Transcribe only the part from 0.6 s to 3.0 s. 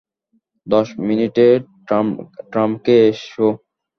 দশ মিনিটে টার্মেকে